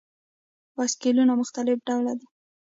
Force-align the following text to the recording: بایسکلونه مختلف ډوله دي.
بایسکلونه 0.75 1.33
مختلف 1.41 1.77
ډوله 1.87 2.13
دي. 2.19 2.27